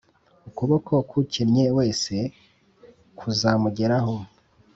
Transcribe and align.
ukuboko 0.49 0.93
k’ukennye 1.09 1.65
wese 1.77 2.15
kuzamugeraho 3.17 4.15